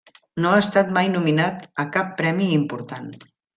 No 0.45 0.53
ha 0.53 0.61
estat 0.61 0.89
mai 0.97 1.11
nominat 1.17 1.69
a 1.85 1.87
cap 1.99 2.11
premi 2.23 2.51
important. 2.57 3.15